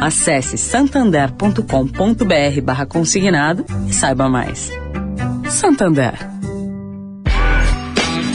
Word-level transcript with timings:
Acesse 0.00 0.56
santander.com.br 0.56 2.60
barra 2.62 2.86
consignado 2.86 3.64
e 3.88 3.92
saiba 3.92 4.28
mais. 4.28 4.70
Santander. 5.48 6.14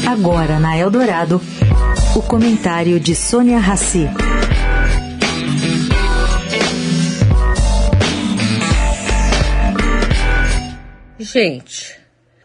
Agora 0.05 0.59
na 0.59 0.77
Eldorado, 0.77 1.41
o 2.15 2.21
comentário 2.21 2.99
de 2.99 3.15
Sônia 3.15 3.59
Rassi. 3.59 4.09
Gente, 11.17 11.97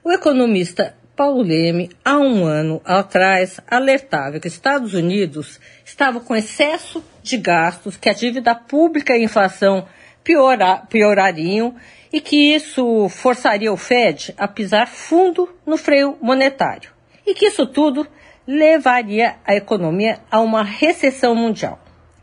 o 0.05 0.12
economista 0.12 0.95
Paulo 1.18 1.42
Leme, 1.42 1.90
há 2.04 2.16
um 2.16 2.45
ano 2.45 2.80
atrás, 2.84 3.58
alertava 3.68 4.38
que 4.38 4.46
os 4.46 4.54
Estados 4.54 4.95
Unidos 4.95 5.58
estavam 5.84 6.20
com 6.20 6.36
excesso 6.36 7.04
de 7.24 7.36
gastos, 7.36 7.96
que 7.96 8.08
a 8.08 8.12
dívida 8.12 8.54
pública 8.54 9.16
e 9.16 9.22
a 9.22 9.24
inflação 9.24 9.84
piora, 10.22 10.77
piorariam 10.88 11.74
e 12.12 12.20
que 12.20 12.54
isso 12.54 13.08
forçaria 13.08 13.72
o 13.72 13.77
Fed 13.77 14.33
a 14.38 14.47
pisar 14.47 14.86
fundo 14.86 15.52
no 15.66 15.77
freio 15.77 16.16
monetário. 16.22 16.92
E 17.27 17.34
que 17.34 17.47
isso 17.47 17.66
tudo 17.66 18.06
levaria 18.47 19.38
a 19.44 19.56
economia 19.56 20.20
a 20.30 20.38
uma 20.38 20.62
recessão 20.62 21.34
mundial. 21.34 21.80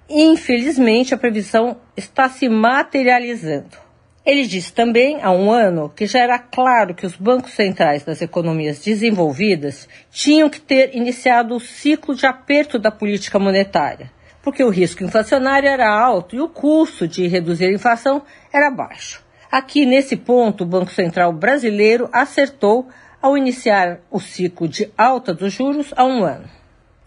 Infelizmente, 0.07 1.13
a 1.13 1.17
previsão 1.17 1.81
está 1.97 2.29
se 2.29 2.47
materializando. 2.47 3.84
Ele 4.25 4.47
disse 4.47 4.73
também, 4.73 5.21
há 5.21 5.29
um 5.29 5.51
ano, 5.51 5.87
que 5.87 6.07
já 6.07 6.19
era 6.19 6.39
claro 6.39 6.95
que 6.95 7.05
os 7.05 7.15
bancos 7.15 7.53
centrais 7.53 8.03
das 8.03 8.23
economias 8.23 8.79
desenvolvidas 8.83 9.87
tinham 10.09 10.49
que 10.49 10.59
ter 10.59 10.95
iniciado 10.95 11.55
o 11.55 11.59
ciclo 11.59 12.15
de 12.15 12.25
aperto 12.25 12.79
da 12.79 12.89
política 12.89 13.37
monetária, 13.37 14.11
porque 14.41 14.63
o 14.63 14.69
risco 14.69 15.03
inflacionário 15.03 15.69
era 15.69 15.87
alto 15.87 16.35
e 16.35 16.41
o 16.41 16.49
custo 16.49 17.07
de 17.07 17.27
reduzir 17.27 17.65
a 17.65 17.73
inflação 17.73 18.23
era 18.51 18.71
baixo. 18.71 19.23
Aqui, 19.51 19.85
nesse 19.85 20.15
ponto, 20.15 20.63
o 20.63 20.67
Banco 20.67 20.91
Central 20.91 21.31
brasileiro 21.31 22.09
acertou 22.11 22.87
ao 23.21 23.37
iniciar 23.37 23.99
o 24.09 24.19
ciclo 24.19 24.67
de 24.67 24.91
alta 24.97 25.35
dos 25.35 25.53
juros 25.53 25.93
há 25.95 26.03
um 26.03 26.23
ano. 26.23 26.49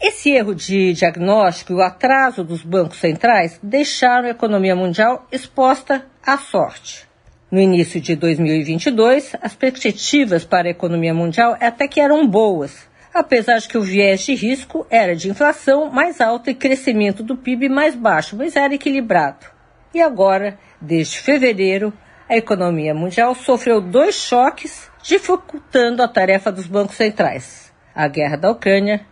Esse 0.00 0.30
erro 0.30 0.54
de 0.54 0.92
diagnóstico 0.92 1.72
e 1.72 1.74
o 1.76 1.82
atraso 1.82 2.44
dos 2.44 2.62
bancos 2.62 2.98
centrais 2.98 3.58
deixaram 3.60 4.28
a 4.28 4.30
economia 4.30 4.76
mundial 4.76 5.26
exposta 5.32 6.06
à 6.24 6.38
sorte. 6.38 7.07
No 7.50 7.58
início 7.58 7.98
de 7.98 8.14
2022, 8.14 9.34
as 9.40 9.54
perspectivas 9.54 10.44
para 10.44 10.68
a 10.68 10.70
economia 10.70 11.14
mundial 11.14 11.56
até 11.58 11.88
que 11.88 11.98
eram 11.98 12.28
boas, 12.28 12.86
apesar 13.14 13.56
de 13.56 13.68
que 13.68 13.78
o 13.78 13.82
viés 13.82 14.20
de 14.20 14.34
risco 14.34 14.86
era 14.90 15.16
de 15.16 15.30
inflação 15.30 15.90
mais 15.90 16.20
alta 16.20 16.50
e 16.50 16.54
crescimento 16.54 17.22
do 17.22 17.38
PIB 17.38 17.70
mais 17.70 17.94
baixo, 17.94 18.36
mas 18.36 18.54
era 18.54 18.74
equilibrado. 18.74 19.46
E 19.94 20.02
agora, 20.02 20.58
desde 20.78 21.20
fevereiro, 21.20 21.90
a 22.28 22.36
economia 22.36 22.92
mundial 22.92 23.34
sofreu 23.34 23.80
dois 23.80 24.14
choques, 24.16 24.90
dificultando 25.02 26.02
a 26.02 26.08
tarefa 26.08 26.52
dos 26.52 26.66
bancos 26.66 26.96
centrais: 26.96 27.72
a 27.94 28.06
guerra 28.08 28.36
da 28.36 28.50
Ucrânia 28.50 29.06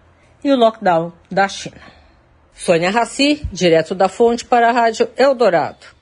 e 0.45 0.53
o 0.53 0.57
lockdown 0.57 1.11
da 1.31 1.49
China. 1.49 1.81
Sônia 2.53 2.91
Raci, 2.91 3.49
direto 3.51 3.95
da 3.95 4.11
fonte 4.11 4.45
para 4.45 4.69
a 4.69 4.73
Rádio 4.73 5.09
Eldorado. 5.17 5.96